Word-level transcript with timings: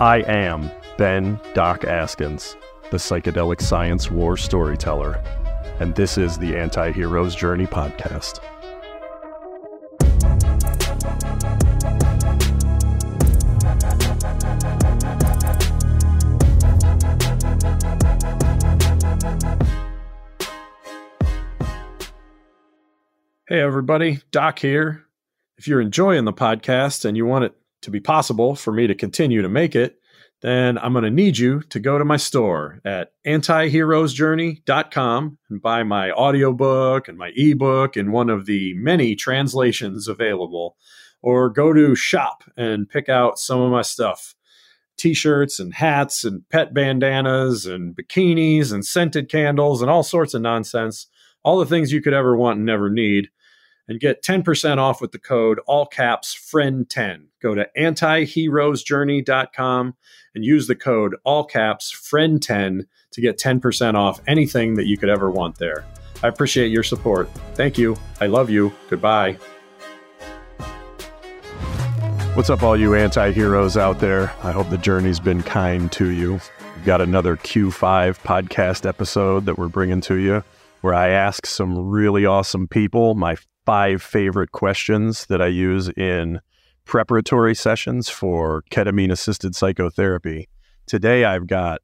I 0.00 0.18
am 0.28 0.70
Ben 0.96 1.40
Doc 1.54 1.80
Askins, 1.80 2.54
the 2.92 2.98
psychedelic 2.98 3.60
science 3.60 4.12
war 4.12 4.36
storyteller, 4.36 5.20
and 5.80 5.92
this 5.96 6.16
is 6.16 6.38
the 6.38 6.56
Anti 6.56 6.92
Heroes 6.92 7.34
Journey 7.34 7.66
podcast. 7.66 8.38
Hey, 23.48 23.60
everybody, 23.60 24.20
Doc 24.30 24.60
here. 24.60 25.06
If 25.56 25.66
you're 25.66 25.80
enjoying 25.80 26.24
the 26.24 26.32
podcast 26.32 27.04
and 27.04 27.16
you 27.16 27.26
want 27.26 27.46
it 27.46 27.56
to 27.82 27.90
be 27.90 28.00
possible 28.00 28.54
for 28.54 28.72
me 28.72 28.86
to 28.86 28.94
continue 28.94 29.42
to 29.42 29.48
make 29.48 29.76
it, 29.76 29.97
then 30.40 30.78
I'm 30.78 30.92
going 30.92 31.02
to 31.04 31.10
need 31.10 31.38
you 31.38 31.60
to 31.62 31.80
go 31.80 31.98
to 31.98 32.04
my 32.04 32.16
store 32.16 32.80
at 32.84 33.10
antiheroesjourney.com 33.26 35.38
and 35.50 35.62
buy 35.62 35.82
my 35.82 36.12
audiobook 36.12 37.08
and 37.08 37.18
my 37.18 37.32
ebook 37.34 37.96
and 37.96 38.12
one 38.12 38.30
of 38.30 38.46
the 38.46 38.74
many 38.74 39.16
translations 39.16 40.06
available. 40.06 40.76
Or 41.20 41.50
go 41.50 41.72
to 41.72 41.96
shop 41.96 42.44
and 42.56 42.88
pick 42.88 43.08
out 43.08 43.40
some 43.40 43.60
of 43.60 43.72
my 43.72 43.82
stuff 43.82 44.36
t 44.96 45.14
shirts 45.14 45.58
and 45.58 45.74
hats 45.74 46.22
and 46.24 46.48
pet 46.48 46.72
bandanas 46.74 47.66
and 47.66 47.96
bikinis 47.96 48.72
and 48.72 48.84
scented 48.84 49.28
candles 49.28 49.80
and 49.80 49.90
all 49.90 50.02
sorts 50.02 50.34
of 50.34 50.42
nonsense. 50.42 51.06
All 51.44 51.58
the 51.58 51.66
things 51.66 51.92
you 51.92 52.02
could 52.02 52.14
ever 52.14 52.36
want 52.36 52.58
and 52.58 52.66
never 52.66 52.90
need 52.90 53.28
and 53.88 54.00
get 54.00 54.22
10% 54.22 54.78
off 54.78 55.00
with 55.00 55.12
the 55.12 55.18
code 55.18 55.58
all 55.66 55.86
caps 55.86 56.36
friend10 56.36 57.28
go 57.42 57.54
to 57.54 57.66
antiheroesjourney.com 57.78 59.94
and 60.34 60.44
use 60.44 60.66
the 60.66 60.76
code 60.76 61.16
all 61.24 61.44
caps 61.44 61.90
friend10 61.92 62.84
to 63.12 63.20
get 63.20 63.38
10% 63.38 63.94
off 63.94 64.20
anything 64.26 64.74
that 64.74 64.86
you 64.86 64.98
could 64.98 65.08
ever 65.08 65.30
want 65.30 65.58
there. 65.58 65.84
I 66.22 66.28
appreciate 66.28 66.68
your 66.68 66.82
support. 66.82 67.30
Thank 67.54 67.78
you. 67.78 67.96
I 68.20 68.26
love 68.26 68.50
you. 68.50 68.72
Goodbye. 68.90 69.38
What's 72.34 72.50
up 72.50 72.62
all 72.62 72.76
you 72.76 72.94
anti-heroes 72.94 73.76
out 73.76 73.98
there? 73.98 74.32
I 74.42 74.52
hope 74.52 74.70
the 74.70 74.78
journey's 74.78 75.18
been 75.18 75.42
kind 75.42 75.90
to 75.92 76.10
you. 76.10 76.40
We've 76.76 76.84
got 76.84 77.00
another 77.00 77.36
q5 77.36 78.20
podcast 78.20 78.86
episode 78.86 79.46
that 79.46 79.58
we're 79.58 79.68
bringing 79.68 80.00
to 80.02 80.16
you 80.16 80.44
where 80.80 80.94
I 80.94 81.08
ask 81.08 81.46
some 81.46 81.88
really 81.88 82.24
awesome 82.24 82.68
people 82.68 83.16
my 83.16 83.36
five 83.68 84.02
favorite 84.02 84.50
questions 84.50 85.26
that 85.26 85.42
I 85.42 85.48
use 85.48 85.90
in 85.90 86.40
preparatory 86.86 87.54
sessions 87.54 88.08
for 88.08 88.64
ketamine 88.70 89.12
assisted 89.12 89.54
psychotherapy. 89.54 90.48
Today 90.86 91.26
I've 91.26 91.46
got 91.46 91.82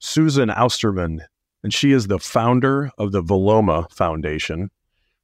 Susan 0.00 0.48
Ousterman, 0.48 1.20
and 1.62 1.72
she 1.72 1.92
is 1.92 2.08
the 2.08 2.18
founder 2.18 2.90
of 2.98 3.12
the 3.12 3.22
Vilomah 3.22 3.88
Foundation, 3.92 4.72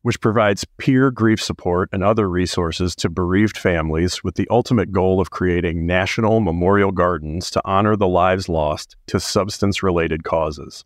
which 0.02 0.20
provides 0.20 0.64
peer 0.76 1.10
grief 1.10 1.42
support 1.42 1.88
and 1.92 2.04
other 2.04 2.30
resources 2.30 2.94
to 2.94 3.10
bereaved 3.10 3.58
families 3.58 4.22
with 4.22 4.36
the 4.36 4.46
ultimate 4.52 4.92
goal 4.92 5.20
of 5.20 5.32
creating 5.32 5.84
national 5.84 6.38
memorial 6.38 6.92
gardens 6.92 7.50
to 7.50 7.62
honor 7.64 7.96
the 7.96 8.06
lives 8.06 8.48
lost 8.48 8.94
to 9.08 9.18
substance 9.18 9.82
related 9.82 10.22
causes. 10.22 10.84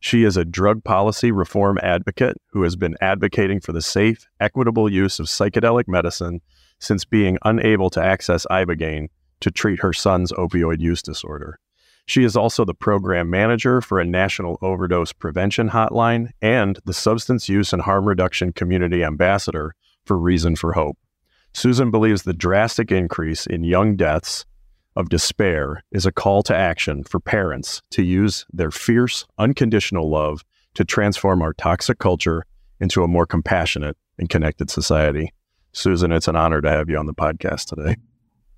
She 0.00 0.24
is 0.24 0.36
a 0.36 0.44
drug 0.44 0.84
policy 0.84 1.32
reform 1.32 1.78
advocate 1.82 2.36
who 2.52 2.62
has 2.62 2.76
been 2.76 2.96
advocating 3.00 3.60
for 3.60 3.72
the 3.72 3.82
safe, 3.82 4.26
equitable 4.38 4.90
use 4.90 5.18
of 5.18 5.26
psychedelic 5.26 5.88
medicine 5.88 6.40
since 6.78 7.04
being 7.04 7.38
unable 7.44 7.90
to 7.90 8.02
access 8.02 8.46
Ibogaine 8.50 9.08
to 9.40 9.50
treat 9.50 9.80
her 9.80 9.92
son's 9.92 10.32
opioid 10.32 10.80
use 10.80 11.02
disorder. 11.02 11.58
She 12.06 12.24
is 12.24 12.36
also 12.36 12.64
the 12.64 12.74
program 12.74 13.28
manager 13.28 13.80
for 13.80 14.00
a 14.00 14.04
national 14.04 14.58
overdose 14.62 15.12
prevention 15.12 15.68
hotline 15.70 16.30
and 16.40 16.78
the 16.84 16.94
substance 16.94 17.48
use 17.48 17.72
and 17.72 17.82
harm 17.82 18.06
reduction 18.06 18.52
community 18.52 19.04
ambassador 19.04 19.74
for 20.06 20.16
Reason 20.16 20.56
for 20.56 20.72
Hope. 20.72 20.96
Susan 21.52 21.90
believes 21.90 22.22
the 22.22 22.32
drastic 22.32 22.90
increase 22.90 23.46
in 23.46 23.64
young 23.64 23.96
deaths 23.96 24.46
of 24.98 25.08
despair 25.08 25.84
is 25.92 26.04
a 26.04 26.12
call 26.12 26.42
to 26.42 26.54
action 26.54 27.04
for 27.04 27.20
parents 27.20 27.82
to 27.90 28.02
use 28.02 28.44
their 28.52 28.72
fierce, 28.72 29.24
unconditional 29.38 30.10
love 30.10 30.44
to 30.74 30.84
transform 30.84 31.40
our 31.40 31.52
toxic 31.52 32.00
culture 32.00 32.44
into 32.80 33.04
a 33.04 33.08
more 33.08 33.24
compassionate 33.24 33.96
and 34.18 34.28
connected 34.28 34.68
society. 34.68 35.32
Susan, 35.72 36.10
it's 36.10 36.26
an 36.26 36.34
honor 36.34 36.60
to 36.60 36.68
have 36.68 36.90
you 36.90 36.98
on 36.98 37.06
the 37.06 37.14
podcast 37.14 37.66
today. 37.66 37.94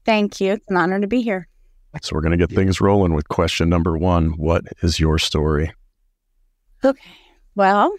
Thank 0.07 0.41
you. 0.41 0.55
It's 0.55 0.67
an 0.71 0.79
honor 0.79 0.99
to 0.99 1.07
be 1.07 1.21
here. 1.21 1.47
So, 2.01 2.15
we're 2.15 2.23
going 2.23 2.39
to 2.39 2.47
get 2.47 2.55
things 2.55 2.81
rolling 2.81 3.15
with 3.15 3.29
question 3.29 3.69
number 3.69 3.99
one 3.99 4.31
What 4.39 4.65
is 4.81 4.99
your 4.99 5.19
story? 5.19 5.73
Okay. 6.83 7.11
Well, 7.55 7.95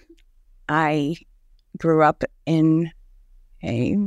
I 0.68 1.18
grew 1.78 2.01
up 2.01 2.24
in 2.46 2.90
a 3.63 3.97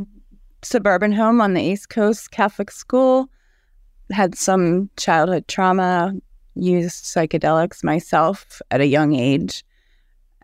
suburban 0.62 1.12
home 1.12 1.40
on 1.40 1.54
the 1.54 1.62
East 1.62 1.90
Coast 1.90 2.30
Catholic 2.32 2.70
school 2.70 3.28
had 4.10 4.34
some 4.34 4.90
childhood 4.96 5.48
trauma, 5.48 6.14
used 6.54 7.04
psychedelics 7.04 7.82
myself 7.82 8.60
at 8.70 8.80
a 8.80 8.86
young 8.86 9.14
age, 9.14 9.64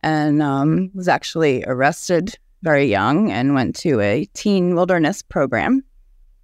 and 0.03 0.43
um, 0.43 0.91
was 0.95 1.09
actually 1.09 1.65
arrested 1.67 2.37
very 2.63 2.87
young 2.87 3.31
and 3.31 3.55
went 3.55 3.75
to 3.77 4.01
a 4.01 4.27
teen 4.35 4.75
wilderness 4.75 5.23
program, 5.23 5.83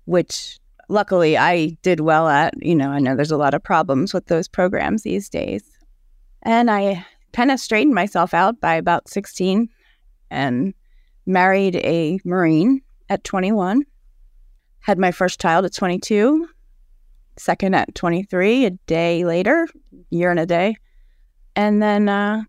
which 0.05 0.59
luckily 0.89 1.37
I 1.37 1.77
did 1.83 2.01
well 2.01 2.29
at. 2.29 2.55
You 2.63 2.75
know, 2.75 2.91
I 2.91 2.99
know 2.99 3.17
there's 3.17 3.31
a 3.31 3.37
lot 3.37 3.55
of 3.55 3.63
problems 3.63 4.15
with 4.15 4.27
those 4.27 4.49
programs 4.49 5.03
these 5.03 5.29
days. 5.29 5.65
And 6.43 6.71
I 6.71 7.05
kind 7.33 7.51
of 7.51 7.61
straightened 7.61 7.95
myself 7.95 8.33
out 8.33 8.61
by 8.61 8.75
about 8.75 9.09
16 9.09 9.69
and 10.31 10.75
married 11.27 11.77
a 11.77 12.19
Marine 12.25 12.83
at 13.09 13.25
21. 13.25 13.85
Had 14.81 14.99
my 14.99 15.11
first 15.11 15.41
child 15.41 15.65
at 15.65 15.75
22 15.75 16.49
second 17.39 17.75
at 17.75 17.95
23, 17.95 18.67
a 18.67 18.71
day 18.71 19.25
later, 19.25 19.67
year 20.11 20.31
and 20.31 20.41
a 20.41 20.47
day. 20.47 20.77
And 21.55 21.83
then 21.83 22.09
uh, 22.09 22.43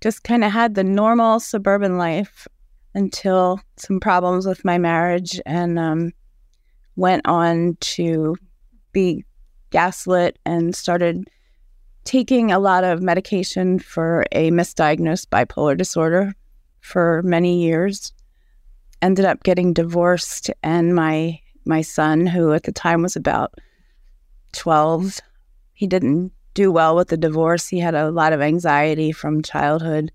just 0.00 0.24
kind 0.24 0.44
of 0.44 0.52
had 0.52 0.74
the 0.74 0.84
normal 0.84 1.40
suburban 1.40 1.96
life 1.98 2.46
until 2.94 3.60
some 3.76 4.00
problems 4.00 4.46
with 4.46 4.64
my 4.64 4.78
marriage 4.78 5.40
and 5.46 5.78
um, 5.78 6.12
went 6.96 7.26
on 7.26 7.76
to 7.80 8.36
be 8.92 9.24
gaslit 9.70 10.38
and 10.44 10.76
started 10.76 11.28
taking 12.04 12.52
a 12.52 12.58
lot 12.58 12.84
of 12.84 13.02
medication 13.02 13.78
for 13.78 14.24
a 14.32 14.50
misdiagnosed 14.50 15.26
bipolar 15.28 15.76
disorder 15.76 16.34
for 16.80 17.22
many 17.24 17.62
years 17.62 18.12
ended 19.02 19.24
up 19.24 19.42
getting 19.42 19.72
divorced 19.72 20.50
and 20.62 20.94
my 20.94 21.38
my 21.64 21.82
son 21.82 22.26
who 22.26 22.52
at 22.52 22.62
the 22.64 22.72
time 22.72 23.02
was 23.02 23.16
about 23.16 23.54
12. 24.54 25.20
He 25.74 25.86
didn't 25.86 26.32
do 26.54 26.70
well 26.70 26.96
with 26.96 27.08
the 27.08 27.16
divorce. 27.16 27.68
He 27.68 27.78
had 27.78 27.94
a 27.94 28.10
lot 28.10 28.32
of 28.32 28.40
anxiety 28.40 29.12
from 29.12 29.42
childhood, 29.42 30.12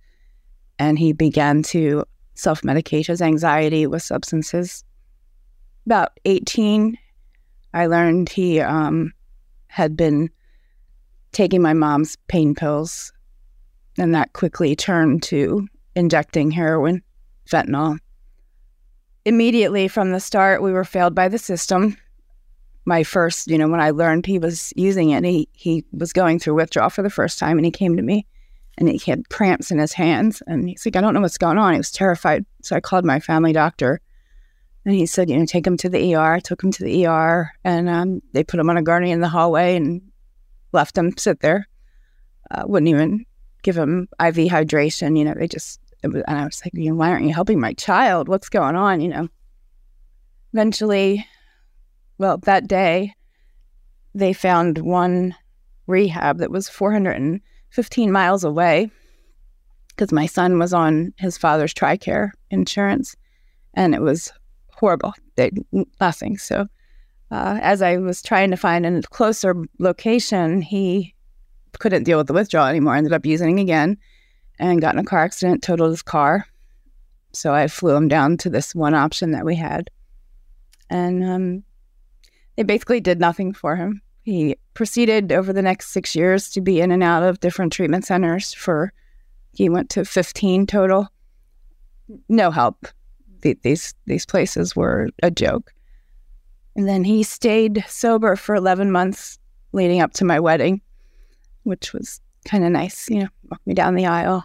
and 0.80 0.98
he 0.98 1.14
began 1.14 1.64
to 1.64 2.06
self 2.36 2.62
medicate 2.62 3.08
his 3.08 3.22
anxiety 3.22 3.86
with 3.86 4.02
substances. 4.02 4.84
About 5.86 6.20
18, 6.26 6.98
I 7.74 7.86
learned 7.88 8.30
he 8.30 8.60
um, 8.60 9.14
had 9.68 9.96
been 9.96 10.30
taking 11.32 11.62
my 11.62 11.74
mom's 11.74 12.16
pain 12.28 12.56
pills, 12.56 13.12
and 13.98 14.16
that 14.16 14.34
quickly 14.34 14.76
turned 14.76 15.24
to 15.24 15.68
injecting 15.96 16.52
heroin, 16.52 17.04
fentanyl. 17.50 18.00
Immediately 19.26 19.90
from 19.90 20.12
the 20.12 20.20
start, 20.20 20.62
we 20.62 20.72
were 20.72 20.86
failed 20.86 21.14
by 21.14 21.28
the 21.28 21.38
system 21.38 21.98
my 22.90 23.04
first, 23.04 23.48
you 23.48 23.58
know, 23.58 23.70
when 23.70 23.80
I 23.80 23.92
learned 23.92 24.26
he 24.26 24.40
was 24.40 24.74
using 24.76 25.12
it, 25.12 25.24
he 25.24 25.48
he 25.54 25.86
was 25.94 26.12
going 26.12 26.40
through 26.40 26.56
withdrawal 26.56 26.90
for 26.90 27.04
the 27.04 27.10
first 27.10 27.40
time, 27.40 27.58
and 27.58 27.64
he 27.64 27.72
came 27.72 27.96
to 27.96 28.04
me, 28.04 28.26
and 28.78 28.90
he 28.90 29.00
had 29.10 29.30
cramps 29.30 29.72
in 29.72 29.78
his 29.78 29.94
hands, 29.94 30.44
and 30.48 30.68
he's 30.68 30.86
like, 30.86 30.98
I 30.98 31.02
don't 31.02 31.14
know 31.14 31.22
what's 31.22 31.38
going 31.38 31.58
on. 31.58 31.74
He 31.74 31.80
was 31.80 31.92
terrified, 31.92 32.46
so 32.62 32.76
I 32.76 32.82
called 32.82 33.06
my 33.06 33.22
family 33.22 33.54
doctor, 33.54 34.02
and 34.84 34.94
he 34.96 35.06
said, 35.06 35.30
you 35.30 35.38
know, 35.38 35.46
take 35.46 35.66
him 35.66 35.78
to 35.78 35.88
the 35.88 36.16
ER. 36.16 36.34
I 36.34 36.40
took 36.40 36.62
him 36.62 36.72
to 36.72 36.84
the 36.84 37.06
ER, 37.06 37.52
and 37.64 37.88
um, 37.88 38.22
they 38.34 38.44
put 38.44 38.60
him 38.60 38.70
on 38.70 38.78
a 38.78 38.84
gurney 38.84 39.12
in 39.12 39.22
the 39.22 39.30
hallway 39.30 39.78
and 39.78 40.02
left 40.74 40.98
him 40.98 41.16
sit 41.16 41.40
there. 41.40 41.68
Uh, 42.52 42.64
wouldn't 42.66 42.90
even 42.90 43.26
give 43.62 43.78
him 43.78 44.10
IV 44.20 44.50
hydration. 44.50 45.18
You 45.18 45.26
know, 45.26 45.36
they 45.36 45.48
just 45.48 45.80
was, 46.04 46.24
and 46.28 46.38
I 46.40 46.46
was 46.46 46.62
like, 46.66 46.74
you 46.74 46.90
know, 46.90 46.96
why 46.96 47.12
aren't 47.12 47.26
you 47.26 47.34
helping 47.34 47.60
my 47.60 47.74
child? 47.74 48.28
What's 48.28 48.50
going 48.50 48.76
on? 48.76 49.00
You 49.00 49.10
know. 49.10 49.28
Eventually, 50.52 51.28
well, 52.20 52.38
that 52.40 52.68
day, 52.68 53.16
they 54.14 54.34
found 54.34 54.78
one 54.80 55.34
rehab 55.88 56.38
that 56.38 56.52
was 56.52 56.70
415 56.70 58.12
miles 58.12 58.44
away 58.44 58.92
because 59.88 60.12
my 60.12 60.26
son 60.26 60.60
was 60.60 60.74
on 60.74 61.14
his 61.18 61.38
father's 61.38 61.74
TRICARE 61.74 62.32
insurance 62.52 63.16
and 63.74 63.96
it 63.96 64.02
was 64.02 64.32
horrible. 64.72 65.14
They 65.36 65.52
nothing. 66.00 66.38
So 66.38 66.68
uh, 67.32 67.60
as 67.62 67.82
I 67.82 67.98
was 67.98 68.22
trying 68.22 68.52
to 68.52 68.58
find 68.58 68.86
a 68.86 69.02
closer 69.04 69.56
location, 69.80 70.62
he 70.62 71.16
couldn't 71.80 72.04
deal 72.04 72.18
with 72.18 72.28
the 72.28 72.34
withdrawal 72.34 72.68
anymore. 72.68 72.96
Ended 72.96 73.14
up 73.14 73.26
using 73.26 73.60
again 73.60 73.98
and 74.60 74.82
got 74.82 74.96
in 74.96 75.00
a 75.00 75.06
car 75.06 75.20
accident, 75.20 75.64
totaled 75.64 75.92
his 75.92 76.02
car. 76.02 76.46
So 77.32 77.54
I 77.54 77.68
flew 77.68 77.96
him 77.96 78.08
down 78.08 78.38
to 78.38 78.50
this 78.50 78.76
one 78.76 78.94
option 78.94 79.32
that 79.32 79.46
we 79.46 79.56
had. 79.56 79.90
And 80.90 81.24
um, 81.24 81.64
they 82.60 82.64
basically 82.64 83.00
did 83.00 83.22
nothing 83.22 83.54
for 83.54 83.78
him. 83.78 84.02
He 84.24 84.58
proceeded 84.74 85.32
over 85.32 85.54
the 85.54 85.62
next 85.62 85.92
six 85.92 86.14
years 86.14 86.50
to 86.50 86.60
be 86.60 86.82
in 86.82 86.92
and 86.92 87.02
out 87.02 87.24
of 87.24 87.40
different 87.40 87.72
treatment 87.72 88.04
centers 88.04 88.54
for, 88.54 88.92
he 89.54 89.70
went 89.70 89.90
to 89.92 90.04
15 90.04 90.68
total. 90.68 91.08
No 92.28 92.52
help. 92.52 92.86
These, 93.40 93.94
these 94.08 94.26
places 94.26 94.76
were 94.76 95.08
a 95.24 95.32
joke. 95.32 95.72
And 96.76 96.86
then 96.86 97.06
he 97.06 97.24
stayed 97.24 97.86
sober 97.88 98.36
for 98.36 98.56
11 98.56 98.92
months 98.92 99.40
leading 99.72 100.02
up 100.02 100.12
to 100.16 100.26
my 100.26 100.42
wedding, 100.42 100.82
which 101.64 101.94
was 101.94 102.20
kind 102.44 102.66
of 102.66 102.74
nice, 102.74 103.10
you 103.10 103.22
know, 103.22 103.30
walk 103.50 103.62
me 103.66 103.74
down 103.74 103.96
the 103.96 104.06
aisle. 104.06 104.44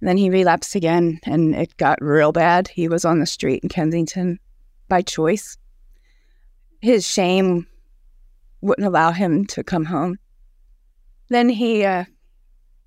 Then 0.00 0.16
he 0.16 0.30
relapsed 0.30 0.74
again 0.74 1.20
and 1.24 1.54
it 1.54 1.76
got 1.76 2.00
real 2.00 2.32
bad. 2.32 2.68
He 2.68 2.88
was 2.88 3.04
on 3.04 3.18
the 3.20 3.26
street 3.26 3.62
in 3.62 3.68
Kensington 3.68 4.38
by 4.88 5.02
choice. 5.02 5.58
His 6.80 7.06
shame 7.06 7.66
wouldn't 8.60 8.86
allow 8.86 9.12
him 9.12 9.46
to 9.46 9.64
come 9.64 9.84
home. 9.84 10.18
Then 11.28 11.48
he, 11.48 11.84
uh, 11.84 12.04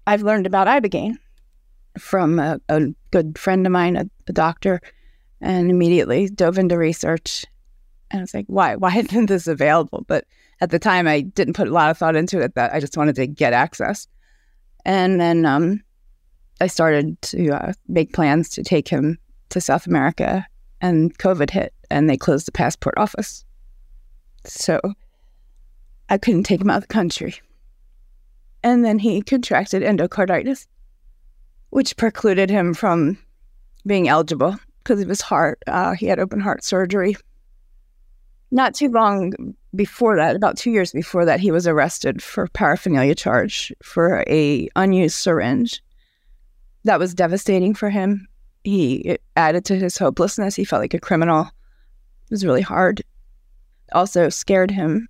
I've 0.07 0.23
learned 0.23 0.47
about 0.47 0.67
Ibogaine 0.67 1.17
from 1.97 2.39
a, 2.39 2.59
a, 2.69 2.87
good 3.11 3.37
friend 3.37 3.65
of 3.65 3.71
mine, 3.71 3.95
a, 3.95 4.05
a 4.27 4.33
doctor, 4.33 4.79
and 5.41 5.69
immediately 5.69 6.29
dove 6.29 6.57
into 6.57 6.77
research. 6.77 7.45
And 8.11 8.19
I 8.19 8.23
was 8.23 8.33
like, 8.33 8.45
why? 8.47 8.75
Why 8.75 8.95
isn't 8.97 9.27
this 9.27 9.47
available? 9.47 10.05
But 10.07 10.25
at 10.61 10.69
the 10.69 10.79
time, 10.79 11.07
I 11.07 11.21
didn't 11.21 11.55
put 11.55 11.67
a 11.67 11.73
lot 11.73 11.89
of 11.89 11.97
thought 11.97 12.15
into 12.15 12.39
it. 12.39 12.55
That 12.55 12.73
I 12.73 12.79
just 12.79 12.97
wanted 12.97 13.15
to 13.15 13.27
get 13.27 13.53
access. 13.53 14.07
And 14.85 15.19
then 15.19 15.45
um, 15.45 15.81
I 16.61 16.67
started 16.67 17.21
to 17.23 17.49
uh, 17.51 17.73
make 17.87 18.13
plans 18.13 18.49
to 18.49 18.63
take 18.63 18.87
him 18.87 19.17
to 19.49 19.59
South 19.61 19.87
America, 19.87 20.45
and 20.81 21.17
COVID 21.17 21.49
hit, 21.49 21.73
and 21.89 22.09
they 22.09 22.17
closed 22.17 22.47
the 22.47 22.51
passport 22.51 22.95
office. 22.97 23.43
So 24.45 24.79
I 26.09 26.17
couldn't 26.17 26.43
take 26.43 26.61
him 26.61 26.69
out 26.69 26.77
of 26.77 26.83
the 26.83 26.93
country. 26.93 27.35
And 28.63 28.83
then 28.83 28.99
he 28.99 29.21
contracted 29.21 29.83
endocarditis, 29.83 30.67
which 31.69 31.97
precluded 31.97 32.49
him 32.49 32.73
from 32.73 33.17
being 33.85 34.07
eligible 34.07 34.57
because 34.83 35.01
of 35.01 35.09
his 35.09 35.21
heart. 35.21 35.61
Uh, 35.67 35.93
he 35.93 36.07
had 36.07 36.19
open 36.19 36.39
heart 36.39 36.63
surgery. 36.63 37.15
Not 38.51 38.73
too 38.73 38.89
long 38.89 39.55
before 39.75 40.15
that, 40.15 40.35
about 40.35 40.57
two 40.57 40.71
years 40.71 40.91
before 40.91 41.25
that, 41.25 41.39
he 41.39 41.51
was 41.51 41.67
arrested 41.67 42.23
for 42.23 42.47
paraphernalia 42.47 43.13
charge 43.13 43.71
for 43.83 44.23
a 44.27 44.67
unused 44.75 45.15
syringe. 45.15 45.83
That 46.85 46.99
was 46.99 47.13
devastating 47.13 47.75
for 47.75 47.89
him. 47.89 48.27
He 48.63 49.17
added 49.35 49.65
to 49.65 49.75
his 49.75 49.97
hopelessness. 49.97 50.55
He 50.55 50.65
felt 50.65 50.81
like 50.81 50.93
a 50.93 50.99
criminal. 50.99 51.41
It 51.43 52.31
was 52.31 52.45
really 52.45 52.61
hard. 52.61 53.03
Also 53.93 54.29
scared 54.29 54.71
him 54.71 55.07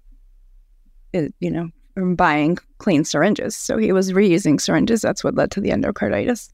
uh, 1.13 1.23
you 1.39 1.49
know, 1.49 1.69
from 1.95 2.15
buying 2.15 2.57
clean 2.77 3.03
syringes. 3.03 3.55
So 3.55 3.77
he 3.77 3.91
was 3.91 4.11
reusing 4.11 4.61
syringes. 4.61 5.01
That's 5.01 5.23
what 5.23 5.35
led 5.35 5.51
to 5.51 5.61
the 5.61 5.69
endocarditis. 5.69 6.49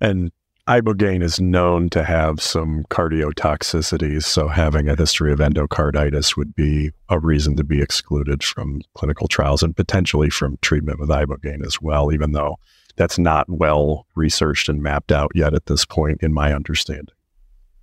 And 0.00 0.30
ibogaine 0.68 1.22
is 1.22 1.40
known 1.40 1.88
to 1.90 2.04
have 2.04 2.42
some 2.42 2.84
cardiotoxicities. 2.90 4.24
So 4.24 4.48
having 4.48 4.88
a 4.88 4.96
history 4.96 5.32
of 5.32 5.38
endocarditis 5.38 6.36
would 6.36 6.54
be 6.54 6.90
a 7.08 7.18
reason 7.18 7.56
to 7.56 7.64
be 7.64 7.80
excluded 7.80 8.44
from 8.44 8.82
clinical 8.94 9.26
trials 9.26 9.62
and 9.62 9.74
potentially 9.74 10.28
from 10.28 10.58
treatment 10.60 11.00
with 11.00 11.08
ibogaine 11.08 11.64
as 11.64 11.80
well, 11.80 12.12
even 12.12 12.32
though 12.32 12.58
that's 12.96 13.18
not 13.18 13.48
well 13.48 14.06
researched 14.16 14.68
and 14.68 14.82
mapped 14.82 15.12
out 15.12 15.30
yet 15.34 15.54
at 15.54 15.66
this 15.66 15.84
point, 15.84 16.22
in 16.22 16.32
my 16.32 16.52
understanding. 16.52 17.14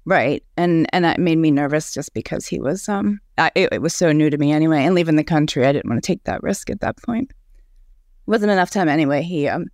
Right. 0.05 0.43
And 0.57 0.87
and 0.91 1.05
that 1.05 1.19
made 1.19 1.37
me 1.37 1.51
nervous 1.51 1.93
just 1.93 2.13
because 2.13 2.45
he 2.45 2.59
was 2.59 2.89
um 2.89 3.19
I, 3.37 3.51
it, 3.55 3.69
it, 3.71 3.81
was 3.81 3.95
so 3.95 4.11
new 4.11 4.29
to 4.29 4.37
me 4.37 4.51
anyway 4.51 4.83
and 4.83 4.95
leaving 4.95 5.15
the 5.15 5.23
country 5.23 5.65
I 5.65 5.71
didn't 5.71 5.89
want 5.89 6.03
to 6.03 6.05
take 6.05 6.23
that 6.25 6.43
risk 6.43 6.69
at 6.69 6.81
that 6.81 6.97
point. 6.97 7.31
Wasn't 8.25 8.51
enough 8.51 8.69
time 8.69 8.89
anyway. 8.89 9.21
He 9.21 9.47
um 9.47 9.67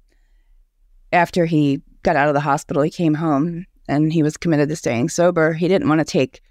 after 1.12 1.46
he 1.46 1.82
got 2.04 2.16
out 2.16 2.28
of 2.28 2.36
the 2.36 2.40
hospital 2.40 2.84
he 2.84 2.92
came 2.92 3.16
home 3.16 3.66
and 3.88 4.14
he 4.14 4.22
was 4.22 4.38
committed 4.38 4.70
to 4.70 4.76
staying 4.76 5.10
sober. 5.10 5.54
He 5.54 5.68
didn't 5.68 5.90
want 5.90 6.00
to 6.00 6.06
take 6.06 6.42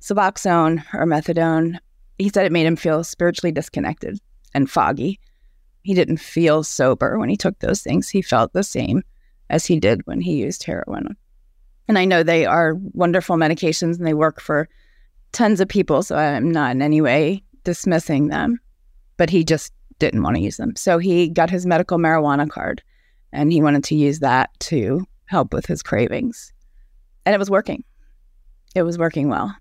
Suboxone 0.00 0.84
or 0.94 1.04
methadone. 1.04 1.78
He 2.18 2.28
said 2.28 2.46
it 2.46 2.52
made 2.52 2.66
him 2.66 2.76
feel 2.76 3.02
spiritually 3.02 3.50
disconnected 3.50 4.20
and 4.54 4.70
foggy. 4.70 5.18
He 5.82 5.92
didn't 5.92 6.18
feel 6.18 6.62
sober 6.62 7.18
when 7.18 7.28
he 7.28 7.36
took 7.36 7.58
those 7.58 7.82
things. 7.82 8.08
He 8.08 8.22
felt 8.22 8.52
the 8.52 8.62
same 8.62 9.02
as 9.50 9.66
he 9.66 9.80
did 9.80 10.06
when 10.06 10.20
he 10.20 10.36
used 10.36 10.62
heroin. 10.62 11.16
And 11.88 11.98
I 11.98 12.04
know 12.04 12.22
they 12.22 12.46
are 12.46 12.74
wonderful 12.92 13.36
medications 13.36 13.98
and 13.98 14.06
they 14.06 14.14
work 14.14 14.40
for 14.40 14.68
tons 15.32 15.60
of 15.60 15.68
people. 15.68 16.02
So 16.02 16.16
I'm 16.16 16.50
not 16.50 16.72
in 16.72 16.82
any 16.82 17.00
way 17.00 17.42
dismissing 17.64 18.28
them, 18.28 18.58
but 19.16 19.30
he 19.30 19.44
just 19.44 19.72
didn't 19.98 20.22
want 20.22 20.36
to 20.36 20.42
use 20.42 20.56
them. 20.56 20.76
So 20.76 20.98
he 20.98 21.28
got 21.28 21.50
his 21.50 21.66
medical 21.66 21.98
marijuana 21.98 22.48
card 22.48 22.82
and 23.32 23.52
he 23.52 23.60
wanted 23.60 23.84
to 23.84 23.94
use 23.94 24.20
that 24.20 24.50
to 24.60 25.06
help 25.26 25.52
with 25.52 25.66
his 25.66 25.82
cravings. 25.82 26.52
And 27.26 27.34
it 27.34 27.38
was 27.38 27.50
working. 27.50 27.84
It 28.74 28.82
was 28.82 28.98
working 28.98 29.28
well. 29.28 29.54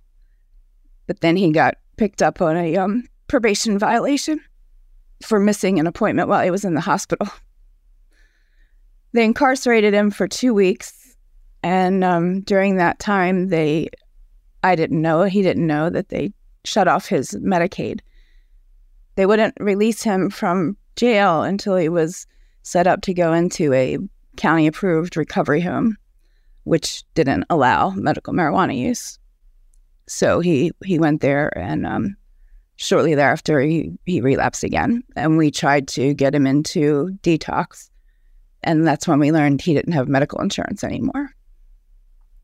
But 1.07 1.21
then 1.21 1.35
he 1.35 1.51
got 1.51 1.75
picked 1.97 2.21
up 2.21 2.41
on 2.41 2.55
a 2.55 2.77
um, 2.77 3.07
probation 3.27 3.77
violation 3.77 4.39
for 5.21 5.39
missing 5.39 5.79
an 5.79 5.87
appointment 5.87 6.29
while 6.29 6.43
he 6.43 6.51
was 6.51 6.65
in 6.65 6.73
the 6.73 6.81
hospital. 6.81 7.27
They 9.13 9.25
incarcerated 9.25 9.93
him 9.93 10.11
for 10.11 10.27
two 10.27 10.53
weeks 10.53 11.02
and 11.63 12.03
um, 12.03 12.41
during 12.41 12.75
that 12.75 12.99
time, 12.99 13.47
they, 13.47 13.87
I 14.63 14.75
didn't 14.75 15.01
know, 15.01 15.23
he 15.23 15.41
didn't 15.41 15.65
know 15.65 15.89
that 15.89 16.09
they 16.09 16.33
shut 16.65 16.89
off 16.89 17.07
his 17.07 17.31
Medicaid. 17.31 18.01
They 19.15 19.25
wouldn't 19.25 19.55
release 19.59 20.03
him 20.03 20.29
from 20.29 20.75
jail 20.97 21.41
until 21.41 21.77
he 21.77 21.87
was 21.87 22.27
set 22.63 22.85
up 22.85 23.01
to 23.03 23.13
go 23.13 23.33
into 23.33 23.73
a 23.73 23.97
county 24.35 24.67
approved 24.67 25.15
recovery 25.15 25.61
home, 25.61 25.97
which 26.65 27.03
didn't 27.13 27.45
allow 27.49 27.91
medical 27.91 28.33
marijuana 28.33 28.77
use. 28.77 29.17
So 30.07 30.41
he, 30.41 30.71
he 30.83 30.99
went 30.99 31.21
there 31.21 31.57
and 31.57 31.85
um, 31.85 32.17
shortly 32.75 33.15
thereafter 33.15 33.61
he, 33.61 33.91
he 34.05 34.19
relapsed 34.19 34.65
again. 34.65 35.01
And 35.15 35.37
we 35.37 35.49
tried 35.49 35.87
to 35.89 36.13
get 36.13 36.35
him 36.35 36.45
into 36.45 37.17
detox. 37.21 37.89
And 38.63 38.85
that's 38.85 39.07
when 39.07 39.19
we 39.19 39.31
learned 39.31 39.61
he 39.61 39.73
didn't 39.73 39.93
have 39.93 40.07
medical 40.09 40.41
insurance 40.41 40.83
anymore 40.83 41.33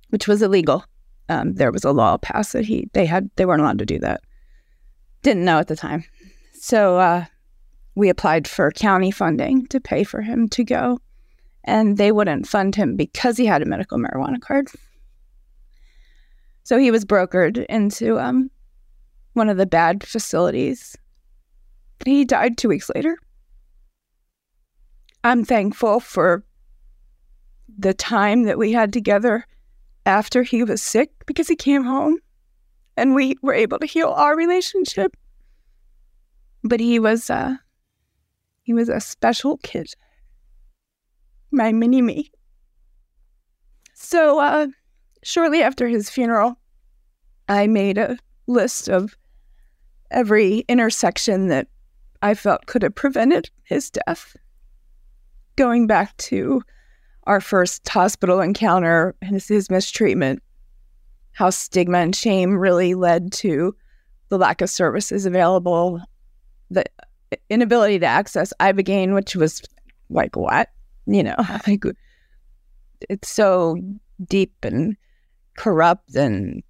which 0.10 0.28
was 0.28 0.42
illegal. 0.42 0.84
Um, 1.30 1.54
there 1.54 1.72
was 1.72 1.84
a 1.84 1.92
law 1.92 2.18
passed 2.18 2.54
that 2.54 2.66
he 2.66 2.90
they 2.94 3.06
had 3.06 3.30
they 3.36 3.46
weren't 3.46 3.62
allowed 3.62 3.80
to 3.80 3.86
do 3.86 4.00
that. 4.00 4.22
Didn't 5.22 5.46
know 5.46 5.60
at 5.60 5.68
the 5.68 5.76
time, 5.76 6.04
so 6.54 6.98
uh, 6.98 7.26
we 7.96 8.10
applied 8.10 8.48
for 8.48 8.72
county 8.72 9.12
funding 9.12 9.68
to 9.68 9.80
pay 9.80 10.04
for 10.04 10.22
him 10.22 10.48
to 10.50 10.64
go, 10.64 11.00
and 11.64 11.98
they 11.98 12.12
wouldn't 12.12 12.48
fund 12.48 12.76
him 12.76 12.96
because 12.96 13.38
he 13.38 13.46
had 13.46 13.62
a 13.62 13.66
medical 13.66 13.98
marijuana 13.98 14.42
card. 14.42 14.70
So 16.64 16.78
he 16.78 16.92
was 16.92 17.06
brokered 17.06 17.66
into 17.66 18.20
um, 18.20 18.50
one 19.34 19.50
of 19.50 19.58
the 19.58 19.66
bad 19.66 20.04
facilities. 20.04 20.96
He 22.06 22.26
died 22.26 22.58
two 22.58 22.70
weeks 22.70 22.90
later. 22.94 23.18
I'm 25.24 25.44
thankful 25.44 26.00
for 26.00 26.44
the 27.78 27.94
time 27.94 28.44
that 28.44 28.58
we 28.58 28.72
had 28.72 28.94
together 28.94 29.46
after 30.10 30.42
he 30.42 30.64
was 30.64 30.82
sick 30.82 31.12
because 31.28 31.48
he 31.48 31.56
came 31.56 31.84
home 31.84 32.18
and 32.98 33.14
we 33.14 33.36
were 33.44 33.54
able 33.54 33.78
to 33.78 33.86
heal 33.86 34.10
our 34.10 34.36
relationship. 34.36 35.16
But 36.64 36.80
he 36.80 36.98
was 36.98 37.30
uh 37.30 37.58
he 38.64 38.74
was 38.74 38.90
a 38.90 39.00
special 39.00 39.58
kid. 39.58 39.94
My 41.52 41.72
mini 41.72 42.02
me. 42.02 42.32
So 43.94 44.40
uh 44.40 44.68
shortly 45.22 45.62
after 45.62 45.88
his 45.88 46.10
funeral, 46.10 46.58
I 47.48 47.68
made 47.68 48.00
a 48.00 48.18
list 48.48 48.90
of 48.90 49.16
every 50.10 50.66
intersection 50.68 51.50
that 51.50 51.68
I 52.24 52.34
felt 52.34 52.66
could 52.66 52.82
have 52.82 52.96
prevented 52.96 53.52
his 53.64 53.92
death. 53.92 54.36
Going 55.56 55.86
back 55.86 56.18
to 56.18 56.64
our 57.30 57.40
first 57.40 57.88
hospital 57.88 58.42
encounter 58.42 59.16
and 59.22 59.40
his 59.40 59.70
mistreatment, 59.70 60.42
how 61.32 61.52
stigma 61.52 62.00
and 62.00 62.16
shame 62.16 62.58
really 62.58 62.96
led 62.96 63.32
to 63.32 63.76
the 64.30 64.38
lack 64.40 64.62
of 64.62 64.70
services 64.70 65.28
available, 65.28 66.02
the 66.72 66.84
inability 67.52 68.00
to 68.00 68.06
access 68.08 68.52
Ibogaine, 68.60 69.14
which 69.14 69.36
was 69.36 69.62
like, 70.10 70.36
what? 70.36 70.70
You 71.06 71.22
know, 71.22 71.36
like 71.68 71.84
it's 73.08 73.30
so 73.30 73.78
deep 74.26 74.54
and 74.64 74.98
corrupt 75.56 76.16
and 76.16 76.64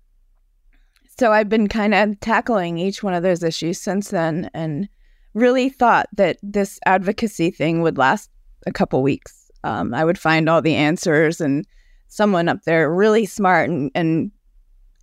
so 1.17 1.31
I've 1.31 1.49
been 1.49 1.67
kind 1.67 1.93
of 1.93 2.19
tackling 2.19 2.77
each 2.77 3.01
one 3.01 3.13
of 3.13 3.23
those 3.23 3.43
issues 3.43 3.79
since 3.79 4.09
then 4.09 4.49
and 4.53 4.89
really 5.33 5.69
thought 5.69 6.07
that 6.13 6.37
this 6.43 6.79
advocacy 6.85 7.49
thing 7.49 7.81
would 7.81 7.97
last 7.97 8.29
a 8.65 8.71
couple 8.71 9.01
weeks. 9.01 9.38
Um, 9.63 9.93
I 9.93 10.05
would 10.05 10.17
find 10.17 10.49
all 10.49 10.61
the 10.61 10.75
answers 10.75 11.41
and 11.41 11.65
someone 12.07 12.49
up 12.49 12.63
there 12.63 12.91
really 12.93 13.25
smart 13.25 13.69
and, 13.69 13.91
and 13.93 14.31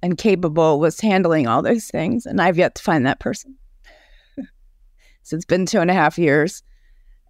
and 0.03 0.19
capable 0.19 0.79
was 0.79 1.01
handling 1.01 1.47
all 1.47 1.63
those 1.63 1.87
things. 1.87 2.27
And 2.27 2.41
I've 2.41 2.59
yet 2.59 2.75
to 2.77 2.83
find 2.83 3.07
that 3.07 3.19
person. 3.19 3.57
so 5.23 5.37
it's 5.37 5.45
been 5.45 5.67
two 5.67 5.81
and 5.81 5.91
a 5.91 5.95
half 5.95 6.19
years 6.19 6.63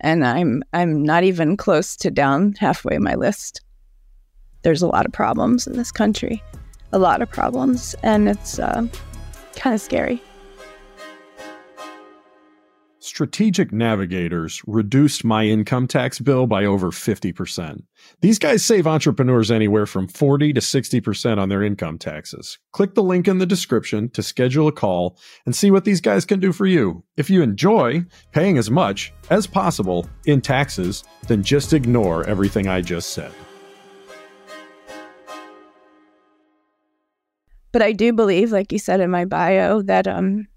and 0.01 0.25
I'm 0.25 0.63
I'm 0.73 1.03
not 1.03 1.25
even 1.25 1.57
close 1.57 1.97
to 1.97 2.11
down 2.11 2.55
halfway 2.59 2.99
my 2.99 3.15
list. 3.15 3.63
There's 4.63 4.83
a 4.83 4.89
lot 4.89 5.07
of 5.07 5.13
problems 5.13 5.67
in 5.67 5.77
this 5.77 5.93
country, 5.93 6.43
a 6.93 6.99
lot 6.99 7.23
of 7.23 7.31
problems, 7.31 7.95
and 8.03 8.29
it's 8.29 8.59
uh, 8.59 8.87
kind 9.55 9.75
of 9.75 9.81
scary. 9.81 10.21
Strategic 13.07 13.73
Navigators 13.73 14.61
reduced 14.67 15.25
my 15.25 15.45
income 15.45 15.87
tax 15.87 16.19
bill 16.19 16.49
by 16.49 16.65
over 16.65 16.91
50%. 16.91 17.85
These 18.21 18.41
guys 18.41 18.65
save 18.65 18.89
entrepreneurs 18.89 19.49
anywhere 19.49 19.87
from 19.87 20.09
40 20.09 20.53
to 20.55 20.61
60% 20.61 21.39
on 21.39 21.49
their 21.49 21.63
income 21.63 21.99
taxes. 21.99 22.59
Click 22.73 22.97
the 22.97 23.05
link 23.05 23.29
in 23.29 23.39
the 23.39 23.47
description 23.47 24.09
to 24.11 24.25
schedule 24.25 24.67
a 24.67 24.73
call 24.73 25.17
and 25.47 25.55
see 25.55 25.71
what 25.71 25.85
these 25.85 26.01
guys 26.01 26.25
can 26.25 26.41
do 26.41 26.53
for 26.53 26.67
you. 26.67 27.05
If 27.17 27.31
you 27.31 27.43
enjoy 27.43 28.05
paying 28.33 28.59
as 28.59 28.73
much 28.73 29.13
as 29.31 29.47
possible 29.47 30.09
in 30.25 30.41
taxes, 30.41 31.05
then 31.29 31.45
just 31.45 31.73
ignore 31.73 32.25
everything 32.25 32.67
I 32.67 32.81
just 32.81 33.11
said. 33.11 33.31
But 37.71 37.83
I 37.83 37.93
do 37.93 38.13
believe, 38.13 38.51
like 38.51 38.73
you 38.73 38.81
said 38.81 38.99
in 38.99 39.13
my 39.13 39.25
bio, 39.27 39.83
that 39.83 40.09
um, 40.09 40.49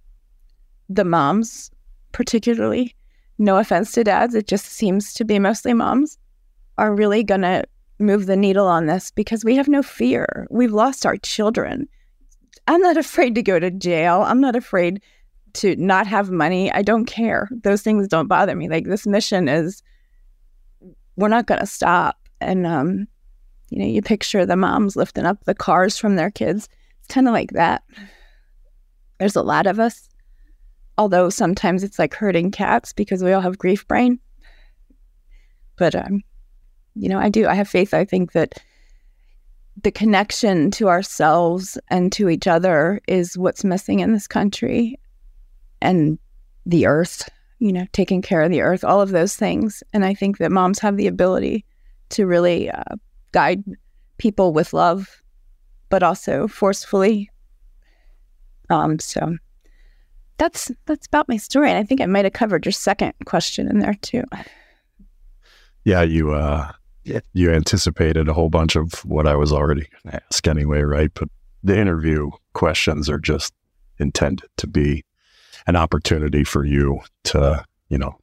the 0.90 1.06
moms 1.06 1.70
particularly, 2.12 2.96
no 3.38 3.58
offense 3.58 3.92
to 3.94 4.04
dads, 4.04 4.36
it 4.36 4.48
just 4.48 4.66
seems 4.66 5.14
to 5.14 5.26
be 5.26 5.40
mostly 5.40 5.74
moms, 5.74 6.18
are 6.78 6.94
really 6.94 7.24
going 7.24 7.42
to 7.42 7.64
move 8.00 8.26
the 8.26 8.36
needle 8.36 8.68
on 8.68 8.86
this 8.86 9.12
because 9.12 9.44
we 9.44 9.56
have 9.56 9.68
no 9.68 9.84
fear. 9.84 10.48
We've 10.50 10.72
lost 10.72 11.06
our 11.06 11.18
children. 11.18 11.88
I'm 12.68 12.82
not 12.82 12.98
afraid 13.06 13.36
to 13.36 13.44
go 13.44 13.60
to 13.60 13.72
jail. 13.72 14.24
I'm 14.26 14.42
not 14.42 14.56
afraid 14.56 15.02
to 15.54 15.76
not 15.76 16.08
have 16.08 16.30
money. 16.30 16.72
I 16.72 16.82
don't 16.82 17.06
care. 17.06 17.50
Those 17.64 17.82
things 17.82 18.08
don't 18.08 18.28
bother 18.28 18.56
me. 18.56 18.70
Like 18.70 18.86
this 18.86 19.08
mission 19.08 19.48
is, 19.48 19.82
we're 21.16 21.28
not 21.28 21.48
going 21.48 21.60
to 21.60 21.66
stop. 21.66 22.18
And, 22.42 22.66
um, 22.66 23.08
you 23.70 23.80
know, 23.80 23.86
you 23.86 24.02
picture 24.02 24.46
the 24.46 24.56
moms 24.56 24.96
lifting 24.96 25.26
up 25.26 25.44
the 25.46 25.56
cars 25.56 25.98
from 25.98 26.16
their 26.16 26.32
kids. 26.32 26.70
It's 27.00 27.14
kind 27.14 27.28
of 27.28 27.34
like 27.34 27.52
that. 27.52 27.84
There's 29.20 29.36
a 29.36 29.42
lot 29.42 29.68
of 29.68 29.80
us 29.80 30.09
although 31.00 31.30
sometimes 31.30 31.82
it's 31.82 31.98
like 31.98 32.14
hurting 32.14 32.52
cats 32.52 32.92
because 32.92 33.24
we 33.24 33.32
all 33.32 33.40
have 33.40 33.58
grief 33.58 33.88
brain. 33.88 34.20
But 35.78 35.96
um, 35.96 36.22
you 36.94 37.08
know, 37.08 37.18
I 37.18 37.30
do. 37.30 37.48
I 37.48 37.54
have 37.54 37.70
faith. 37.70 37.94
I 37.94 38.04
think 38.04 38.34
that 38.34 38.62
the 39.82 39.92
connection 39.92 40.72
to 40.72 40.90
ourselves 40.90 41.78
and 41.88 42.12
to 42.12 42.28
each 42.28 42.48
other 42.48 43.00
is 43.08 43.38
what's 43.38 43.64
missing 43.64 44.02
in 44.02 44.12
this 44.12 44.28
country, 44.28 45.00
and 45.82 46.20
the 46.66 46.86
earth. 46.86 47.30
You 47.60 47.72
know, 47.74 47.86
taking 47.94 48.22
care 48.22 48.42
of 48.42 48.52
the 48.52 48.62
earth, 48.62 48.84
all 48.84 49.02
of 49.02 49.12
those 49.12 49.36
things. 49.36 49.84
And 49.94 50.06
I 50.06 50.14
think 50.14 50.38
that 50.38 50.52
moms 50.52 50.80
have 50.80 50.96
the 50.96 51.08
ability 51.08 51.66
to 52.10 52.26
really 52.26 52.70
uh, 52.70 52.96
guide 53.34 53.64
people 54.18 54.54
with 54.54 54.74
love, 54.74 55.22
but 55.90 56.04
also 56.04 56.48
forcefully. 56.48 57.30
Um, 58.70 59.00
so 59.00 59.38
that's 60.40 60.72
that's 60.86 61.06
about 61.06 61.30
my 61.30 61.38
story. 61.38 61.70
And 61.70 61.78
I 61.78 61.84
think 61.84 62.02
I 62.02 62.08
might 62.08 62.26
have 62.26 62.34
covered 62.34 62.66
your 62.66 62.72
second 62.72 63.14
question 63.26 63.68
in 63.70 63.80
there 63.80 63.96
too. 64.02 64.24
Yeah, 65.84 66.02
you 66.02 66.34
uh 66.34 66.72
you 67.34 67.52
anticipated 67.52 68.28
a 68.28 68.34
whole 68.34 68.50
bunch 68.50 68.76
of 68.76 68.94
what 69.06 69.28
I 69.28 69.36
was 69.36 69.52
already 69.52 69.88
going 70.04 70.14
to 70.14 70.24
ask 70.30 70.48
anyway, 70.48 70.82
right? 70.82 71.12
But 71.14 71.30
the 71.64 71.78
interview 71.78 72.30
questions 72.54 73.10
are 73.10 73.20
just 73.20 73.54
intended 73.98 74.50
to 74.58 74.68
be 74.68 75.04
an 75.68 75.76
opportunity 75.76 76.44
for 76.44 76.66
you 76.66 77.00
to, 77.26 77.64
you 77.90 77.98
know, 77.98 78.18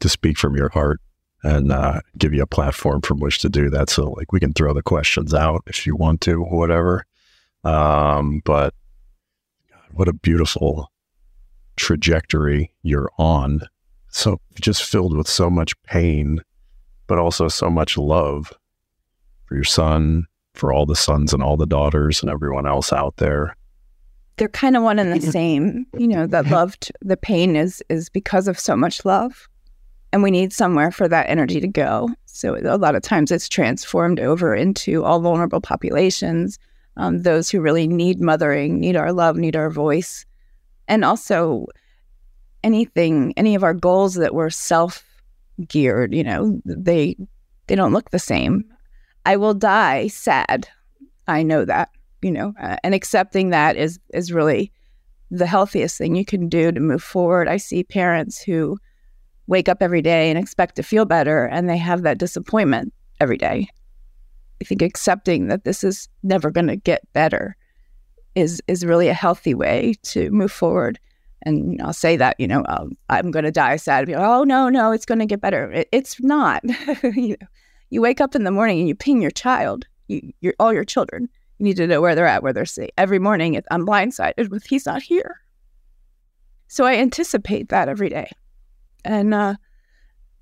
to 0.00 0.08
speak 0.08 0.38
from 0.38 0.56
your 0.56 0.68
heart 0.70 1.00
and 1.42 1.72
uh, 1.72 2.00
give 2.18 2.32
you 2.32 2.42
a 2.42 2.46
platform 2.46 3.00
from 3.00 3.18
which 3.18 3.38
to 3.40 3.48
do 3.48 3.70
that. 3.70 3.90
So, 3.90 4.10
like, 4.10 4.32
we 4.32 4.40
can 4.40 4.52
throw 4.52 4.72
the 4.74 4.82
questions 4.82 5.34
out 5.34 5.62
if 5.66 5.86
you 5.86 5.96
want 5.96 6.20
to, 6.22 6.42
whatever. 6.42 7.04
Um, 7.64 8.42
but 8.44 8.74
God, 9.70 9.88
what 9.92 10.08
a 10.08 10.12
beautiful 10.12 10.90
trajectory 11.76 12.72
you're 12.82 13.10
on. 13.18 13.62
So 14.08 14.40
just 14.60 14.84
filled 14.84 15.16
with 15.16 15.28
so 15.28 15.48
much 15.48 15.80
pain, 15.84 16.40
but 17.06 17.18
also 17.18 17.48
so 17.48 17.70
much 17.70 17.96
love 17.96 18.52
for 19.46 19.54
your 19.54 19.64
son, 19.64 20.26
for 20.54 20.72
all 20.72 20.86
the 20.86 20.96
sons 20.96 21.32
and 21.32 21.42
all 21.42 21.56
the 21.56 21.66
daughters 21.66 22.22
and 22.22 22.30
everyone 22.30 22.66
else 22.66 22.92
out 22.92 23.16
there. 23.16 23.56
They're 24.36 24.48
kind 24.48 24.76
of 24.76 24.82
one 24.82 24.98
and 24.98 25.12
the 25.12 25.20
same. 25.32 25.86
You 25.96 26.08
know, 26.08 26.26
that 26.26 26.46
loved 26.46 26.92
the 27.00 27.16
pain 27.16 27.56
is 27.56 27.82
is 27.88 28.08
because 28.08 28.48
of 28.48 28.58
so 28.58 28.76
much 28.76 29.04
love, 29.04 29.48
and 30.12 30.22
we 30.22 30.30
need 30.30 30.52
somewhere 30.52 30.90
for 30.90 31.08
that 31.08 31.28
energy 31.28 31.60
to 31.60 31.68
go. 31.68 32.10
So 32.26 32.56
a 32.56 32.78
lot 32.78 32.94
of 32.94 33.02
times 33.02 33.30
it's 33.30 33.48
transformed 33.48 34.18
over 34.18 34.54
into 34.54 35.04
all 35.04 35.20
vulnerable 35.20 35.60
populations, 35.60 36.58
um, 36.96 37.22
those 37.22 37.50
who 37.50 37.60
really 37.60 37.86
need 37.86 38.20
mothering, 38.20 38.80
need 38.80 38.96
our 38.96 39.12
love, 39.12 39.36
need 39.36 39.54
our 39.54 39.70
voice 39.70 40.24
and 40.88 41.04
also 41.04 41.66
anything 42.64 43.32
any 43.36 43.54
of 43.54 43.64
our 43.64 43.74
goals 43.74 44.14
that 44.14 44.34
were 44.34 44.50
self 44.50 45.04
geared 45.68 46.14
you 46.14 46.24
know 46.24 46.60
they 46.64 47.16
they 47.66 47.74
don't 47.74 47.92
look 47.92 48.10
the 48.10 48.18
same. 48.18 48.64
I 49.24 49.36
will 49.36 49.54
die 49.54 50.08
sad. 50.08 50.68
I 51.28 51.42
know 51.42 51.64
that 51.64 51.90
you 52.20 52.30
know 52.30 52.54
uh, 52.60 52.76
and 52.84 52.94
accepting 52.94 53.50
that 53.50 53.76
is 53.76 53.98
is 54.12 54.32
really 54.32 54.72
the 55.30 55.46
healthiest 55.46 55.96
thing 55.96 56.14
you 56.14 56.24
can 56.24 56.48
do 56.48 56.72
to 56.72 56.80
move 56.80 57.02
forward. 57.02 57.48
I 57.48 57.56
see 57.56 57.84
parents 57.84 58.42
who 58.42 58.78
wake 59.46 59.68
up 59.68 59.78
every 59.80 60.02
day 60.02 60.28
and 60.28 60.38
expect 60.38 60.76
to 60.76 60.82
feel 60.82 61.04
better 61.04 61.46
and 61.46 61.68
they 61.68 61.78
have 61.78 62.02
that 62.02 62.18
disappointment 62.18 62.92
every 63.20 63.38
day. 63.38 63.68
I 64.60 64.64
think 64.64 64.82
accepting 64.82 65.48
that 65.48 65.64
this 65.64 65.82
is 65.82 66.08
never 66.22 66.50
going 66.50 66.66
to 66.66 66.76
get 66.76 67.10
better 67.12 67.56
is 68.34 68.62
is 68.68 68.84
really 68.84 69.08
a 69.08 69.14
healthy 69.14 69.54
way 69.54 69.94
to 70.02 70.30
move 70.30 70.52
forward. 70.52 70.98
And 71.44 71.80
I'll 71.82 71.92
say 71.92 72.16
that, 72.16 72.38
you 72.38 72.46
know, 72.46 72.64
um, 72.68 72.96
I'm 73.10 73.30
going 73.32 73.44
to 73.44 73.50
die 73.50 73.76
sad. 73.76 74.06
Like, 74.06 74.16
oh, 74.16 74.44
no, 74.44 74.68
no, 74.68 74.92
it's 74.92 75.04
going 75.04 75.18
to 75.18 75.26
get 75.26 75.40
better. 75.40 75.72
It, 75.72 75.88
it's 75.90 76.20
not. 76.20 76.62
you, 77.02 77.36
know, 77.40 77.46
you 77.90 78.00
wake 78.00 78.20
up 78.20 78.36
in 78.36 78.44
the 78.44 78.52
morning 78.52 78.78
and 78.78 78.88
you 78.88 78.94
ping 78.94 79.20
your 79.20 79.32
child, 79.32 79.84
you, 80.06 80.32
your, 80.40 80.54
all 80.60 80.72
your 80.72 80.84
children. 80.84 81.28
You 81.58 81.64
need 81.64 81.76
to 81.78 81.86
know 81.88 82.00
where 82.00 82.14
they're 82.14 82.26
at, 82.26 82.44
where 82.44 82.52
they're 82.52 82.64
safe. 82.64 82.90
Every 82.96 83.18
morning 83.18 83.60
I'm 83.72 83.84
blindsided 83.84 84.50
with, 84.50 84.64
he's 84.66 84.86
not 84.86 85.02
here. 85.02 85.40
So 86.68 86.84
I 86.84 86.94
anticipate 86.94 87.68
that 87.70 87.88
every 87.88 88.08
day. 88.08 88.30
And 89.04 89.34
uh, 89.34 89.56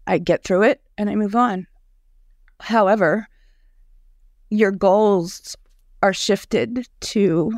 I 0.07 0.19
get 0.19 0.45
through 0.45 0.65
it 0.65 0.83
and 0.99 1.09
I 1.09 1.15
move 1.15 1.35
on. 1.35 1.67
However, 2.61 3.27
your 4.51 4.71
goals 4.71 5.57
are 6.03 6.13
shifted 6.13 6.87
to 7.01 7.53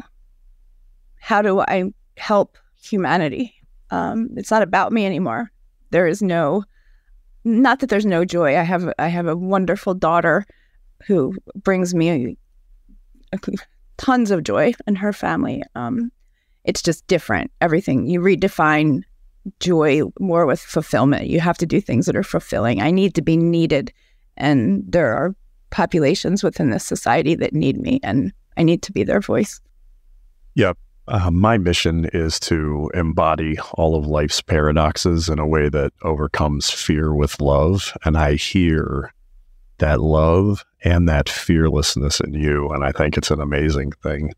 how 1.22 1.40
do 1.40 1.60
I 1.60 1.84
help 2.16 2.58
humanity? 2.82 3.54
Um, 3.92 4.30
it's 4.36 4.50
not 4.50 4.62
about 4.62 4.92
me 4.92 5.06
anymore. 5.06 5.52
There 5.90 6.08
is 6.08 6.20
no, 6.20 6.64
not 7.44 7.78
that 7.78 7.90
there's 7.90 8.04
no 8.04 8.24
joy. 8.24 8.58
I 8.58 8.62
have 8.62 8.92
I 8.98 9.06
have 9.06 9.28
a 9.28 9.36
wonderful 9.36 9.94
daughter 9.94 10.44
who 11.06 11.32
brings 11.54 11.94
me 11.94 12.10
a, 12.10 12.36
a, 13.36 13.38
tons 13.98 14.32
of 14.32 14.42
joy 14.42 14.74
and 14.88 14.98
her 14.98 15.12
family. 15.12 15.62
Um, 15.76 16.10
it's 16.64 16.82
just 16.82 17.06
different. 17.06 17.52
Everything 17.60 18.08
you 18.08 18.20
redefine 18.20 19.02
joy 19.60 20.02
more 20.18 20.44
with 20.44 20.60
fulfillment. 20.60 21.28
You 21.28 21.38
have 21.38 21.58
to 21.58 21.66
do 21.66 21.80
things 21.80 22.06
that 22.06 22.16
are 22.16 22.24
fulfilling. 22.24 22.82
I 22.82 22.90
need 22.90 23.14
to 23.14 23.22
be 23.22 23.36
needed, 23.36 23.92
and 24.36 24.82
there 24.88 25.14
are 25.14 25.36
populations 25.70 26.42
within 26.42 26.70
this 26.70 26.84
society 26.84 27.36
that 27.36 27.54
need 27.54 27.80
me, 27.80 28.00
and 28.02 28.32
I 28.56 28.64
need 28.64 28.82
to 28.82 28.92
be 28.92 29.04
their 29.04 29.20
voice. 29.20 29.60
Yep. 30.56 30.76
Uh, 31.08 31.30
my 31.30 31.58
mission 31.58 32.08
is 32.12 32.38
to 32.38 32.90
embody 32.94 33.58
all 33.72 33.96
of 33.96 34.06
life's 34.06 34.40
paradoxes 34.40 35.28
in 35.28 35.38
a 35.38 35.46
way 35.46 35.68
that 35.68 35.92
overcomes 36.02 36.70
fear 36.70 37.12
with 37.14 37.40
love. 37.40 37.96
And 38.04 38.16
I 38.16 38.34
hear 38.34 39.12
that 39.78 40.00
love 40.00 40.64
and 40.84 41.08
that 41.08 41.28
fearlessness 41.28 42.20
in 42.20 42.34
you. 42.34 42.68
And 42.70 42.84
I 42.84 42.92
think 42.92 43.16
it's 43.16 43.30
an 43.30 43.40
amazing 43.40 43.92
thing. 44.02 44.32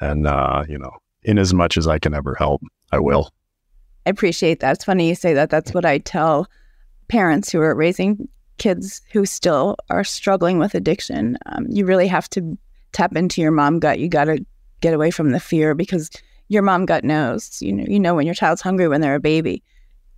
And, 0.00 0.26
uh, 0.26 0.64
you 0.68 0.78
know, 0.78 0.92
in 1.24 1.38
as 1.38 1.52
much 1.52 1.76
as 1.76 1.88
I 1.88 1.98
can 1.98 2.14
ever 2.14 2.34
help, 2.36 2.62
I 2.92 3.00
will. 3.00 3.30
I 4.06 4.10
appreciate 4.10 4.60
that. 4.60 4.76
It's 4.76 4.84
funny 4.84 5.08
you 5.08 5.14
say 5.14 5.34
that. 5.34 5.50
That's 5.50 5.74
what 5.74 5.84
I 5.84 5.98
tell 5.98 6.48
parents 7.08 7.50
who 7.50 7.60
are 7.60 7.74
raising 7.74 8.28
kids 8.58 9.02
who 9.12 9.26
still 9.26 9.76
are 9.90 10.04
struggling 10.04 10.58
with 10.58 10.74
addiction. 10.74 11.36
Um, 11.46 11.66
you 11.68 11.84
really 11.84 12.06
have 12.06 12.30
to 12.30 12.56
tap 12.92 13.16
into 13.16 13.40
your 13.40 13.50
mom 13.50 13.80
gut. 13.80 13.98
You 13.98 14.08
got 14.08 14.24
to 14.24 14.44
get 14.80 14.94
away 14.94 15.10
from 15.10 15.32
the 15.32 15.40
fear 15.40 15.74
because 15.74 16.10
your 16.48 16.62
mom 16.62 16.86
gut 16.86 17.04
knows. 17.04 17.60
You 17.62 17.72
know, 17.72 17.84
you 17.86 18.00
know 18.00 18.14
when 18.14 18.26
your 18.26 18.34
child's 18.34 18.60
hungry 18.60 18.88
when 18.88 19.00
they're 19.00 19.14
a 19.14 19.20
baby. 19.20 19.62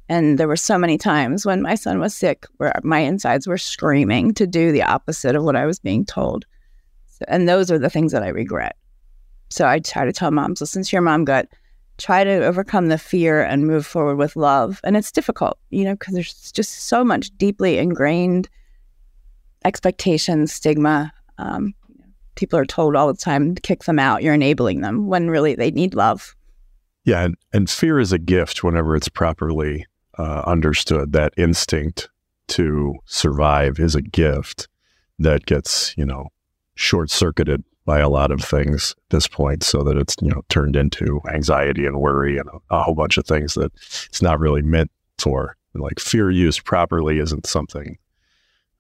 And 0.09 0.39
there 0.39 0.49
were 0.49 0.57
so 0.57 0.77
many 0.77 0.99
times 0.99 1.47
when 1.47 1.63
my 1.63 1.75
son 1.75 1.99
was 1.99 2.15
sick 2.15 2.47
where 2.57 2.73
my 2.83 2.99
insides 2.99 3.47
were 3.47 3.59
screaming 3.59 4.35
to 4.35 4.47
do 4.47 4.73
the 4.73 4.83
opposite 4.83 5.37
of 5.37 5.45
what 5.45 5.57
I 5.57 5.65
was 5.65 5.79
being 5.79 6.05
told. 6.05 6.45
So, 7.07 7.25
and 7.29 7.49
those 7.49 7.71
are 7.71 7.79
the 7.79 7.91
things 7.91 8.13
that 8.13 8.23
I 8.23 8.29
regret. 8.29 8.77
So 9.51 9.67
I 9.67 9.79
try 9.79 10.05
to 10.05 10.13
tell 10.13 10.31
moms, 10.31 10.61
listen 10.61 10.83
to 10.83 10.97
your 10.97 11.03
mom 11.03 11.25
gut, 11.25 11.49
try 11.99 12.25
to 12.25 12.45
overcome 12.45 12.89
the 12.89 12.99
fear 12.99 13.43
and 13.43 13.67
move 13.67 13.87
forward 13.87 14.17
with 14.17 14.35
love. 14.35 14.81
And 14.83 14.97
it's 14.97 15.13
difficult, 15.13 15.59
you 15.71 15.85
know, 15.85 15.95
because 15.95 16.15
there's 16.15 16.53
just 16.53 16.89
so 16.89 17.05
much 17.05 17.31
deeply 17.37 17.79
ingrained 17.79 18.49
expectations, 19.65 20.53
stigma. 20.53 21.13
Um, 21.39 21.75
people 22.35 22.59
are 22.59 22.65
told 22.65 22.97
all 22.97 23.07
the 23.07 23.19
time, 23.19 23.55
to 23.55 23.61
kick 23.61 23.85
them 23.85 23.99
out, 23.99 24.23
you're 24.23 24.35
enabling 24.35 24.81
them 24.81 25.07
when 25.07 25.29
really 25.29 25.55
they 25.55 25.71
need 25.71 25.95
love. 25.95 26.35
Yeah. 27.05 27.25
And, 27.25 27.37
and 27.53 27.69
fear 27.69 27.99
is 27.99 28.13
a 28.13 28.19
gift 28.19 28.63
whenever 28.63 28.95
it's 28.95 29.09
properly 29.09 29.87
uh, 30.19 30.43
understood. 30.47 31.13
That 31.13 31.33
instinct 31.37 32.09
to 32.49 32.95
survive 33.07 33.79
is 33.79 33.95
a 33.95 34.03
gift 34.03 34.69
that 35.19 35.47
gets, 35.47 35.95
you 35.97 36.05
know, 36.05 36.29
short 36.75 37.11
circuited 37.11 37.65
by 37.85 37.99
a 37.99 38.09
lot 38.09 38.31
of 38.31 38.41
things 38.41 38.95
at 38.97 39.11
this 39.11 39.27
point 39.27 39.63
so 39.63 39.83
that 39.83 39.97
it's 39.97 40.17
you 40.21 40.29
know 40.29 40.43
turned 40.49 40.77
into 40.77 41.21
anxiety 41.33 41.87
and 41.87 42.01
worry 42.01 42.39
and 42.39 42.49
a, 42.49 42.77
a 42.77 42.83
whole 42.83 42.95
bunch 42.95 43.19
of 43.19 43.27
things 43.27 43.55
that 43.55 43.73
it's 44.07 44.23
not 44.23 44.39
really 44.39 44.63
meant 44.63 44.91
for 45.19 45.57
like 45.75 45.99
fear 45.99 46.31
used 46.31 46.65
properly 46.65 47.19
isn't 47.19 47.47
something 47.47 47.99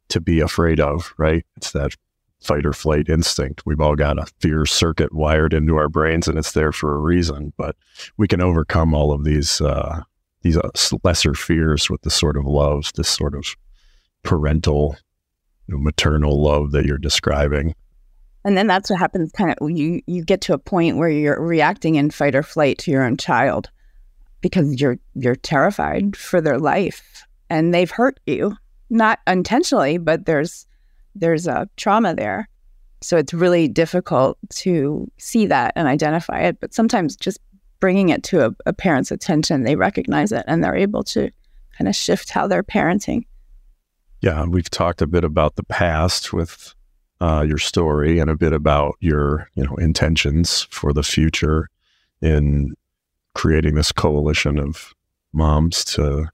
to 0.08 0.20
be 0.20 0.40
afraid 0.40 0.78
of 0.78 1.12
right 1.16 1.44
it's 1.56 1.72
that 1.72 1.94
fight 2.42 2.66
or 2.66 2.72
flight 2.72 3.08
instinct. 3.08 3.62
We've 3.64 3.80
all 3.80 3.96
got 3.96 4.18
a 4.18 4.26
fear 4.40 4.66
circuit 4.66 5.14
wired 5.14 5.54
into 5.54 5.76
our 5.76 5.88
brains 5.88 6.28
and 6.28 6.38
it's 6.38 6.52
there 6.52 6.72
for 6.72 6.94
a 6.94 6.98
reason 6.98 7.52
but 7.56 7.76
we 8.16 8.28
can 8.28 8.40
overcome 8.40 8.94
all 8.94 9.12
of 9.12 9.24
these 9.24 9.60
uh, 9.60 10.02
these 10.42 10.56
uh, 10.56 10.70
lesser 11.04 11.34
fears 11.34 11.88
with 11.88 12.02
the 12.02 12.10
sort 12.10 12.36
of 12.36 12.44
love 12.44 12.90
this 12.96 13.08
sort 13.08 13.34
of 13.34 13.54
parental 14.22 14.96
you 15.66 15.74
know, 15.74 15.80
maternal 15.80 16.42
love 16.42 16.72
that 16.72 16.84
you're 16.84 16.98
describing. 16.98 17.74
And 18.44 18.56
then 18.56 18.66
that's 18.66 18.90
what 18.90 18.98
happens 18.98 19.30
kind 19.32 19.54
of 19.56 19.70
you 19.70 20.02
you 20.06 20.24
get 20.24 20.40
to 20.42 20.52
a 20.52 20.58
point 20.58 20.96
where 20.96 21.08
you're 21.08 21.40
reacting 21.40 21.94
in 21.94 22.10
fight 22.10 22.34
or 22.34 22.42
flight 22.42 22.78
to 22.78 22.90
your 22.90 23.04
own 23.04 23.16
child 23.16 23.70
because 24.40 24.80
you're 24.80 24.98
you're 25.14 25.36
terrified 25.36 26.16
for 26.16 26.40
their 26.40 26.58
life 26.58 27.24
and 27.48 27.72
they've 27.72 27.90
hurt 27.90 28.18
you. 28.26 28.56
Not 28.90 29.20
intentionally 29.26 29.96
but 29.98 30.26
there's 30.26 30.66
there's 31.14 31.46
a 31.46 31.68
trauma 31.76 32.14
there. 32.14 32.48
So 33.00 33.16
it's 33.16 33.34
really 33.34 33.68
difficult 33.68 34.38
to 34.50 35.10
see 35.18 35.46
that 35.46 35.72
and 35.74 35.88
identify 35.88 36.40
it 36.40 36.60
but 36.60 36.72
sometimes 36.72 37.16
just 37.16 37.40
bringing 37.80 38.10
it 38.10 38.22
to 38.22 38.46
a, 38.46 38.50
a 38.66 38.72
parent's 38.72 39.10
attention 39.10 39.64
they 39.64 39.74
recognize 39.74 40.30
it 40.30 40.44
and 40.46 40.62
they're 40.62 40.76
able 40.76 41.02
to 41.02 41.28
kind 41.76 41.88
of 41.88 41.96
shift 41.96 42.30
how 42.30 42.46
they're 42.46 42.62
parenting. 42.62 43.24
Yeah 44.20 44.44
we've 44.44 44.70
talked 44.70 45.02
a 45.02 45.06
bit 45.06 45.24
about 45.24 45.56
the 45.56 45.64
past 45.64 46.32
with 46.32 46.74
uh, 47.20 47.44
your 47.46 47.58
story 47.58 48.18
and 48.18 48.30
a 48.30 48.36
bit 48.36 48.52
about 48.52 48.96
your 49.00 49.48
you 49.54 49.64
know 49.64 49.74
intentions 49.76 50.66
for 50.70 50.92
the 50.92 51.02
future 51.02 51.68
in 52.20 52.74
creating 53.34 53.74
this 53.74 53.92
coalition 53.92 54.58
of 54.58 54.92
moms 55.32 55.84
to 55.84 56.28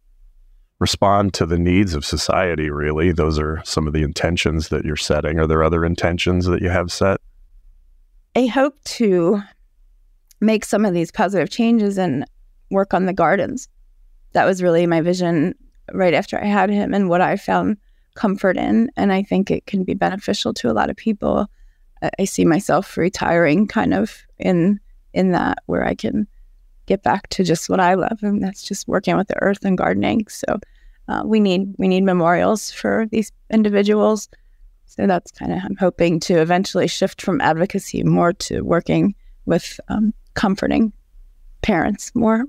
respond 0.81 1.35
to 1.35 1.45
the 1.45 1.59
needs 1.59 1.95
of 1.95 2.05
society 2.05 2.71
really 2.71 3.13
those 3.13 3.39
are 3.39 3.61
some 3.65 3.87
of 3.87 3.93
the 3.93 4.03
intentions 4.03 4.69
that 4.69 4.85
you're 4.85 4.97
setting 4.97 5.39
are 5.39 5.47
there 5.47 5.63
other 5.63 5.85
intentions 5.85 6.47
that 6.47 6.63
you 6.63 6.69
have 6.69 6.93
set 6.93 7.21
i 8.37 8.47
hope 8.47 8.83
to 8.85 9.43
make 10.41 10.65
some 10.65 10.85
of 10.85 10.95
these 10.95 11.11
positive 11.11 11.51
changes 11.51 11.99
and 11.99 12.25
work 12.71 12.95
on 12.95 13.07
the 13.07 13.13
gardens 13.13 13.69
that 14.33 14.45
was 14.45 14.63
really 14.63 14.87
my 14.87 15.01
vision 15.01 15.55
right 15.93 16.15
after 16.15 16.41
i 16.41 16.47
had 16.47 16.71
him 16.71 16.95
and 16.95 17.09
what 17.09 17.21
i 17.21 17.37
found 17.37 17.77
comfort 18.19 18.57
in. 18.57 18.91
And 18.97 19.13
I 19.13 19.23
think 19.23 19.51
it 19.51 19.65
can 19.67 19.85
be 19.85 19.95
beneficial 19.95 20.53
to 20.55 20.71
a 20.71 20.75
lot 20.75 20.91
of 20.91 20.97
people. 20.97 21.47
I 22.19 22.25
see 22.25 22.45
myself 22.45 22.97
retiring 22.97 23.69
kind 23.69 23.95
of 23.95 24.27
in 24.39 24.81
in 25.15 25.33
that 25.33 25.59
where 25.67 25.85
I 25.85 25.95
can 25.95 26.27
get 26.89 27.03
back 27.03 27.29
to 27.29 27.45
just 27.45 27.69
what 27.69 27.81
I 27.81 27.95
love, 27.95 28.19
and 28.23 28.43
that's 28.43 28.63
just 28.63 28.89
working 28.89 29.17
with 29.17 29.29
the 29.29 29.41
earth 29.43 29.65
and 29.65 29.79
gardening. 29.79 30.27
So 30.29 30.59
uh, 31.09 31.23
we 31.25 31.39
need 31.39 31.75
we 31.79 31.87
need 31.87 32.03
memorials 32.03 32.71
for 32.71 33.07
these 33.11 33.31
individuals. 33.51 34.29
So 34.87 35.07
that's 35.07 35.31
kind 35.31 35.53
of 35.53 35.61
I'm 35.65 35.77
hoping 35.77 36.19
to 36.21 36.41
eventually 36.41 36.89
shift 36.89 37.23
from 37.23 37.41
advocacy 37.41 38.03
more 38.03 38.33
to 38.33 38.63
working 38.63 39.15
with 39.47 39.79
um, 39.89 40.13
comforting 40.35 40.93
parents 41.63 42.13
more 42.15 42.45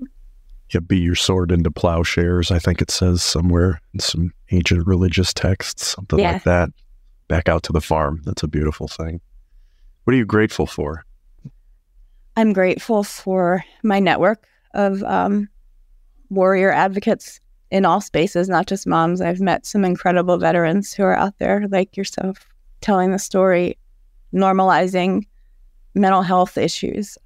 Yeah, 0.72 0.80
be 0.80 0.98
your 0.98 1.14
sword 1.14 1.52
into 1.52 1.70
plowshares. 1.70 2.50
I 2.50 2.58
think 2.58 2.80
it 2.80 2.90
says 2.90 3.22
somewhere 3.22 3.80
in 3.92 4.00
some 4.00 4.32
ancient 4.50 4.86
religious 4.86 5.34
texts, 5.34 5.86
something 5.86 6.18
yeah. 6.18 6.32
like 6.32 6.44
that. 6.44 6.70
Back 7.28 7.48
out 7.48 7.62
to 7.64 7.72
the 7.72 7.80
farm. 7.80 8.22
That's 8.24 8.42
a 8.42 8.48
beautiful 8.48 8.88
thing. 8.88 9.20
What 10.04 10.14
are 10.14 10.16
you 10.16 10.24
grateful 10.26 10.66
for? 10.66 11.04
I'm 12.36 12.52
grateful 12.52 13.02
for 13.04 13.64
my 13.82 13.98
network 14.00 14.46
of 14.74 15.02
um, 15.02 15.48
warrior 16.30 16.70
advocates 16.70 17.40
in 17.70 17.84
all 17.84 18.00
spaces, 18.00 18.48
not 18.48 18.66
just 18.66 18.86
moms. 18.86 19.20
I've 19.20 19.40
met 19.40 19.66
some 19.66 19.84
incredible 19.84 20.38
veterans 20.38 20.92
who 20.92 21.02
are 21.04 21.16
out 21.16 21.38
there, 21.38 21.66
like 21.68 21.96
yourself, 21.96 22.48
telling 22.80 23.12
the 23.12 23.18
story, 23.18 23.78
normalizing 24.32 25.26
mental 25.94 26.22
health 26.22 26.56
issues 26.56 27.18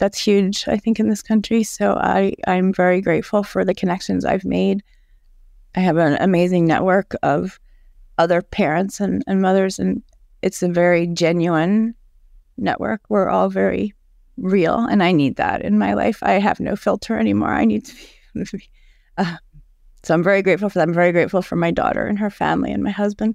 that's 0.00 0.18
huge, 0.18 0.66
I 0.66 0.76
think, 0.78 0.98
in 0.98 1.08
this 1.08 1.22
country. 1.22 1.62
So 1.62 1.92
I, 1.92 2.34
I'm 2.48 2.72
very 2.72 3.00
grateful 3.00 3.44
for 3.44 3.64
the 3.64 3.74
connections 3.74 4.24
I've 4.24 4.44
made. 4.44 4.82
I 5.76 5.80
have 5.80 5.98
an 5.98 6.16
amazing 6.20 6.66
network 6.66 7.14
of 7.22 7.60
other 8.18 8.42
parents 8.42 8.98
and, 8.98 9.22
and 9.26 9.40
mothers, 9.40 9.78
and 9.78 10.02
it's 10.42 10.62
a 10.62 10.68
very 10.68 11.06
genuine 11.06 11.94
network. 12.56 13.02
We're 13.08 13.28
all 13.28 13.48
very 13.48 13.94
real, 14.36 14.86
and 14.86 15.02
I 15.02 15.12
need 15.12 15.36
that 15.36 15.62
in 15.62 15.78
my 15.78 15.94
life. 15.94 16.18
I 16.22 16.32
have 16.32 16.60
no 16.60 16.76
filter 16.76 17.18
anymore. 17.18 17.52
I 17.52 17.64
need 17.64 17.86
to 17.86 17.94
be. 18.56 18.68
Uh, 19.18 19.36
so 20.02 20.14
I'm 20.14 20.22
very 20.22 20.40
grateful 20.40 20.70
for 20.70 20.78
that. 20.78 20.88
I'm 20.88 20.94
very 20.94 21.12
grateful 21.12 21.42
for 21.42 21.56
my 21.56 21.70
daughter 21.70 22.06
and 22.06 22.18
her 22.18 22.30
family 22.30 22.72
and 22.72 22.82
my 22.82 22.90
husband. 22.90 23.34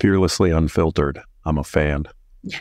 Fearlessly 0.00 0.50
unfiltered. 0.50 1.20
I'm 1.44 1.58
a 1.58 1.64
fan. 1.64 2.04
Yeah. 2.42 2.60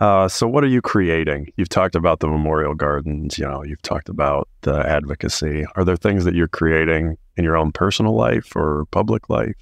Uh, 0.00 0.28
so, 0.28 0.48
what 0.48 0.64
are 0.64 0.68
you 0.68 0.80
creating? 0.80 1.52
You've 1.56 1.68
talked 1.68 1.94
about 1.94 2.20
the 2.20 2.28
memorial 2.28 2.74
gardens. 2.74 3.38
You 3.38 3.46
know, 3.46 3.62
you've 3.62 3.82
talked 3.82 4.08
about 4.08 4.48
the 4.62 4.78
advocacy. 4.88 5.64
Are 5.76 5.84
there 5.84 5.96
things 5.96 6.24
that 6.24 6.34
you're 6.34 6.48
creating 6.48 7.16
in 7.36 7.44
your 7.44 7.56
own 7.56 7.70
personal 7.70 8.14
life 8.16 8.56
or 8.56 8.86
public 8.90 9.28
life? 9.28 9.54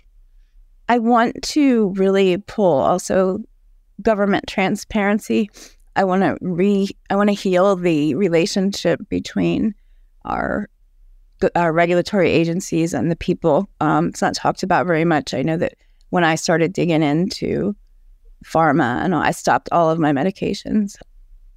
I 0.88 0.98
want 0.98 1.42
to 1.42 1.90
really 1.96 2.38
pull 2.38 2.80
also 2.80 3.40
government 4.00 4.46
transparency. 4.46 5.50
I 5.96 6.04
want 6.04 6.22
to 6.22 6.36
re. 6.40 6.88
I 7.10 7.16
want 7.16 7.28
to 7.28 7.34
heal 7.34 7.76
the 7.76 8.14
relationship 8.14 9.00
between 9.08 9.74
our 10.24 10.68
our 11.54 11.72
regulatory 11.72 12.30
agencies 12.30 12.94
and 12.94 13.10
the 13.10 13.16
people. 13.16 13.68
Um, 13.80 14.08
it's 14.08 14.22
not 14.22 14.34
talked 14.34 14.62
about 14.62 14.86
very 14.86 15.04
much. 15.04 15.34
I 15.34 15.42
know 15.42 15.56
that 15.56 15.74
when 16.10 16.24
I 16.24 16.34
started 16.34 16.72
digging 16.72 17.02
into 17.02 17.74
pharma 18.44 19.02
and 19.04 19.14
I 19.14 19.30
stopped 19.30 19.68
all 19.72 19.90
of 19.90 19.98
my 19.98 20.12
medications. 20.12 20.96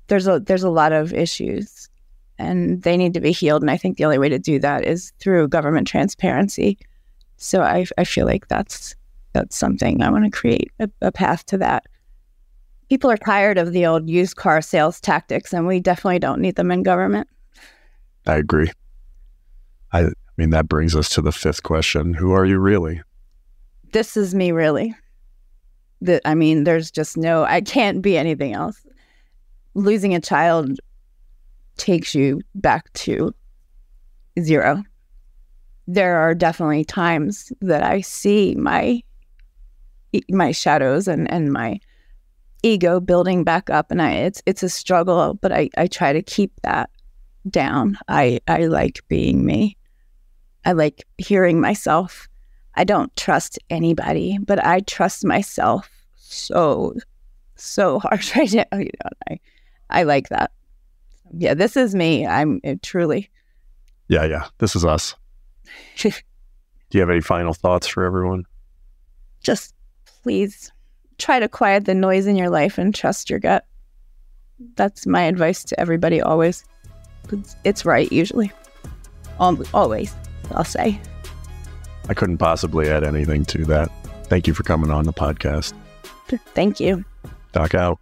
There's 0.07 0.27
a 0.27 0.39
there's 0.39 0.63
a 0.63 0.69
lot 0.69 0.91
of 0.91 1.13
issues 1.13 1.89
and 2.37 2.81
they 2.83 2.97
need 2.97 3.13
to 3.13 3.21
be 3.21 3.31
healed 3.31 3.61
and 3.61 3.71
I 3.71 3.77
think 3.77 3.97
the 3.97 4.05
only 4.05 4.17
way 4.17 4.29
to 4.29 4.39
do 4.39 4.59
that 4.59 4.85
is 4.85 5.13
through 5.19 5.47
government 5.47 5.87
transparency. 5.87 6.77
So 7.37 7.61
I 7.61 7.85
I 7.97 8.03
feel 8.03 8.25
like 8.25 8.47
that's 8.47 8.95
that's 9.33 9.55
something 9.55 10.01
I 10.01 10.11
want 10.11 10.25
to 10.25 10.31
create 10.31 10.71
a, 10.79 10.89
a 11.01 11.11
path 11.11 11.45
to 11.47 11.57
that. 11.59 11.85
People 12.93 13.09
are 13.09 13.17
tired 13.17 13.57
of 13.57 13.71
the 13.71 13.87
old 13.87 14.07
used 14.07 14.35
car 14.35 14.61
sales 14.61 15.01
tactics 15.01 15.51
and 15.51 15.65
we 15.65 15.79
definitely 15.79 16.19
don't 16.19 16.39
need 16.39 16.57
them 16.57 16.69
in 16.69 16.83
government. 16.83 17.27
I 18.27 18.35
agree. 18.35 18.71
I, 19.91 20.01
I 20.01 20.11
mean 20.37 20.51
that 20.51 20.69
brings 20.69 20.95
us 20.95 21.09
to 21.15 21.21
the 21.23 21.31
fifth 21.31 21.63
question. 21.63 22.13
Who 22.13 22.33
are 22.33 22.45
you 22.45 22.59
really? 22.59 23.01
This 23.93 24.15
is 24.15 24.35
me 24.35 24.51
really 24.51 24.93
that 26.01 26.21
I 26.23 26.35
mean, 26.35 26.65
there's 26.65 26.91
just 26.91 27.17
no, 27.17 27.45
I 27.45 27.61
can't 27.61 27.99
be 27.99 28.15
anything 28.15 28.53
else. 28.53 28.85
Losing 29.73 30.13
a 30.13 30.21
child 30.21 30.79
takes 31.77 32.13
you 32.13 32.41
back 32.53 32.93
to 32.93 33.33
zero. 34.39 34.83
There 35.87 36.17
are 36.17 36.35
definitely 36.35 36.85
times 36.85 37.51
that 37.59 37.81
I 37.81 38.01
see 38.01 38.53
my 38.53 39.01
my 40.29 40.51
shadows 40.51 41.07
and 41.07 41.27
and 41.31 41.51
my 41.51 41.79
ego 42.63 42.99
building 42.99 43.43
back 43.43 43.69
up 43.69 43.91
and 43.91 44.01
I 44.01 44.11
it's 44.11 44.41
it's 44.45 44.63
a 44.63 44.69
struggle, 44.69 45.35
but 45.35 45.51
I 45.51 45.69
I 45.77 45.87
try 45.87 46.13
to 46.13 46.21
keep 46.21 46.51
that 46.63 46.89
down. 47.49 47.97
I 48.07 48.39
I 48.47 48.65
like 48.65 49.01
being 49.07 49.45
me. 49.45 49.77
I 50.65 50.71
like 50.71 51.05
hearing 51.17 51.59
myself 51.61 52.27
I 52.75 52.83
don't 52.83 53.15
trust 53.15 53.59
anybody, 53.69 54.37
but 54.39 54.63
I 54.63 54.79
trust 54.81 55.23
myself 55.25 55.89
so, 56.17 56.95
so 57.55 57.99
hard 57.99 58.23
right 58.35 58.53
now. 58.53 58.77
You 58.77 58.89
know, 59.03 59.09
I, 59.29 59.39
I 59.89 60.03
like 60.03 60.29
that. 60.29 60.51
yeah, 61.37 61.53
this 61.53 61.77
is 61.77 61.93
me. 61.93 62.25
I'm 62.25 62.59
it, 62.63 62.81
truly. 62.81 63.29
Yeah, 64.07 64.25
yeah. 64.25 64.47
This 64.57 64.75
is 64.75 64.83
us. 64.83 65.15
Do 65.97 66.11
you 66.91 66.99
have 66.99 67.09
any 67.09 67.21
final 67.21 67.53
thoughts 67.53 67.87
for 67.87 68.03
everyone? 68.03 68.45
Just 69.41 69.73
please 70.05 70.71
try 71.23 71.39
to 71.39 71.47
quiet 71.47 71.85
the 71.85 71.95
noise 71.95 72.27
in 72.27 72.35
your 72.35 72.49
life 72.49 72.77
and 72.77 72.93
trust 72.93 73.29
your 73.29 73.39
gut. 73.39 73.65
That's 74.75 75.07
my 75.07 75.23
advice 75.23 75.63
to 75.65 75.79
everybody 75.79 76.21
always. 76.21 76.65
It's, 77.31 77.55
it's 77.63 77.85
right 77.85 78.11
usually. 78.11 78.51
Al- 79.39 79.63
Always, 79.73 80.13
I'll 80.51 80.65
say. 80.65 80.99
I 82.09 82.13
couldn't 82.13 82.37
possibly 82.37 82.89
add 82.89 83.03
anything 83.03 83.45
to 83.45 83.63
that. 83.65 83.89
Thank 84.25 84.47
you 84.47 84.53
for 84.53 84.63
coming 84.63 84.91
on 84.91 85.05
the 85.05 85.13
podcast. 85.13 85.73
Thank 86.53 86.79
you. 86.79 87.05
Doc 87.53 87.73
out. 87.73 87.99